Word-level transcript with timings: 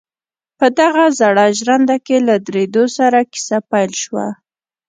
په 0.59 0.67
دغه 0.79 1.05
زړه 1.19 1.45
ژرنده 1.57 1.97
کې 2.05 2.17
له 2.27 2.35
درېدو 2.47 2.83
سره 2.97 3.19
کيسه 3.31 3.57
پيل 3.69 3.91
شوه. 4.03 4.27